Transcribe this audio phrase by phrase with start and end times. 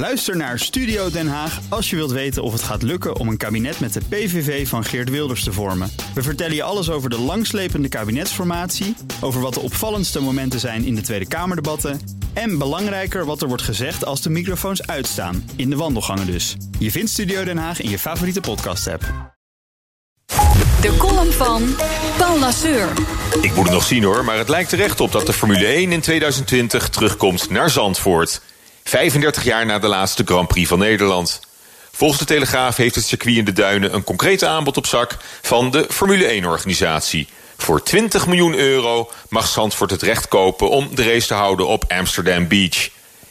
[0.00, 3.36] Luister naar Studio Den Haag als je wilt weten of het gaat lukken om een
[3.36, 5.92] kabinet met de PVV van Geert Wilders te vormen.
[6.14, 10.94] We vertellen je alles over de langslepende kabinetsformatie, over wat de opvallendste momenten zijn in
[10.94, 12.00] de Tweede Kamerdebatten
[12.32, 16.56] en belangrijker wat er wordt gezegd als de microfoons uitstaan, in de wandelgangen dus.
[16.78, 19.02] Je vindt Studio Den Haag in je favoriete podcast-app.
[20.80, 21.74] De column van
[22.18, 22.88] Paul Lasseur.
[23.40, 25.66] Ik moet het nog zien hoor, maar het lijkt er echt op dat de Formule
[25.66, 28.40] 1 in 2020 terugkomt naar Zandvoort.
[28.90, 31.40] 35 jaar na de laatste Grand Prix van Nederland.
[31.92, 35.70] Volgens de Telegraaf heeft het circuit in de Duinen een concreet aanbod op zak van
[35.70, 37.28] de Formule 1-organisatie.
[37.56, 41.84] Voor 20 miljoen euro mag Zandvoort het recht kopen om de race te houden op
[41.88, 42.88] Amsterdam Beach.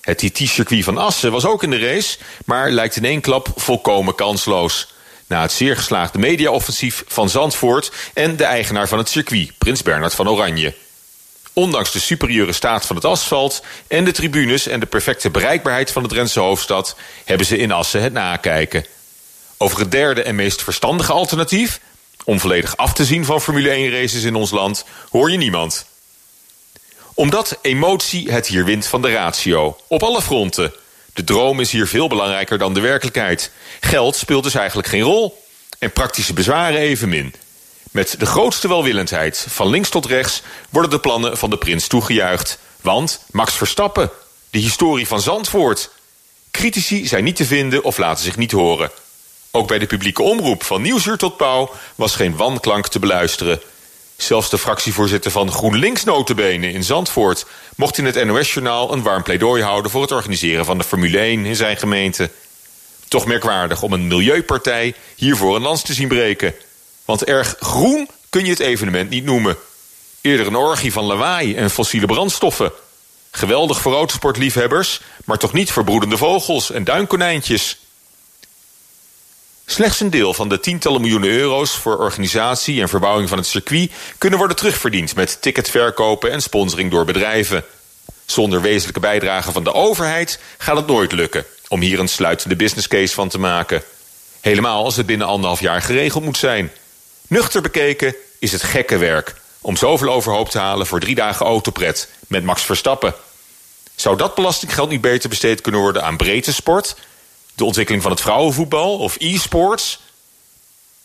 [0.00, 4.14] Het TT-circuit van Assen was ook in de race, maar lijkt in één klap volkomen
[4.14, 4.92] kansloos.
[5.26, 10.14] Na het zeer geslaagde mediaoffensief van Zandvoort en de eigenaar van het circuit, Prins Bernhard
[10.14, 10.74] van Oranje.
[11.52, 16.02] Ondanks de superieure staat van het asfalt en de tribunes en de perfecte bereikbaarheid van
[16.02, 18.84] de Drentse hoofdstad hebben ze in Assen het nakijken.
[19.56, 21.80] Over het derde en meest verstandige alternatief,
[22.24, 25.86] om volledig af te zien van Formule 1 races in ons land, hoor je niemand.
[27.14, 30.72] Omdat emotie het hier wint van de ratio, op alle fronten.
[31.12, 33.50] De droom is hier veel belangrijker dan de werkelijkheid.
[33.80, 35.44] Geld speelt dus eigenlijk geen rol.
[35.78, 37.34] En praktische bezwaren evenmin.
[37.90, 42.58] Met de grootste welwillendheid, van links tot rechts, worden de plannen van de prins toegejuicht.
[42.80, 44.10] Want Max Verstappen,
[44.50, 45.90] de historie van Zandvoort.
[46.50, 48.90] Critici zijn niet te vinden of laten zich niet horen.
[49.50, 53.60] Ook bij de publieke omroep, van Nieuwsuur tot Pauw, was geen wanklank te beluisteren.
[54.16, 57.46] Zelfs de fractievoorzitter van GroenLinks notenbenen in Zandvoort...
[57.76, 59.90] mocht in het NOS-journaal een warm pleidooi houden...
[59.90, 62.30] voor het organiseren van de Formule 1 in zijn gemeente.
[63.08, 66.54] Toch merkwaardig om een milieupartij hiervoor een lans te zien breken.
[67.10, 69.56] Want erg groen kun je het evenement niet noemen.
[70.20, 72.72] Eerder een orgie van lawaai en fossiele brandstoffen.
[73.30, 77.78] Geweldig voor autosportliefhebbers, maar toch niet voor broedende vogels en duinkonijntjes...
[79.66, 83.90] Slechts een deel van de tientallen miljoenen euro's voor organisatie en verbouwing van het circuit
[84.18, 87.64] kunnen worden terugverdiend met ticketverkopen en sponsoring door bedrijven.
[88.26, 92.88] Zonder wezenlijke bijdrage van de overheid gaat het nooit lukken om hier een sluitende business
[92.88, 93.82] case van te maken.
[94.40, 96.72] Helemaal als het binnen anderhalf jaar geregeld moet zijn.
[97.30, 102.08] Nuchter bekeken is het gekke werk om zoveel overhoop te halen voor drie dagen autopret
[102.26, 103.14] met Max Verstappen.
[103.94, 106.96] Zou dat belastinggeld niet beter besteed kunnen worden aan breedte sport
[107.54, 110.00] de ontwikkeling van het vrouwenvoetbal of e-sports?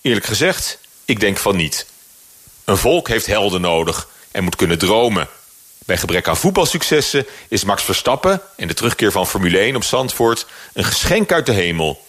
[0.00, 1.86] Eerlijk gezegd, ik denk van niet.
[2.64, 5.28] Een volk heeft helden nodig en moet kunnen dromen.
[5.78, 10.46] Bij gebrek aan voetbalsuccessen is Max Verstappen en de terugkeer van Formule 1 op Zandvoort
[10.72, 12.05] een geschenk uit de hemel.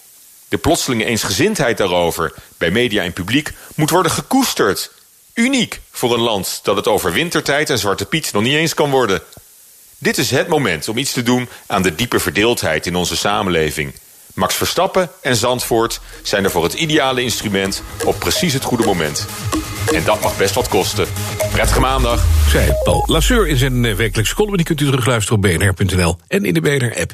[0.50, 4.92] De plotselinge eensgezindheid daarover bij media en publiek moet worden gekoesterd.
[5.34, 8.90] Uniek voor een land dat het over wintertijd en Zwarte Piet nog niet eens kan
[8.90, 9.22] worden.
[9.98, 13.94] Dit is het moment om iets te doen aan de diepe verdeeldheid in onze samenleving.
[14.34, 19.26] Max Verstappen en Zandvoort zijn er voor het ideale instrument op precies het goede moment.
[19.94, 21.08] En dat mag best wat kosten.
[21.52, 22.24] Prettige maandag.
[22.50, 24.58] Zij Paul Lasseur in zijn eh, wekelijkse column.
[24.58, 27.14] Die kunt u terugluisteren op bnr.nl en in de BNR-app.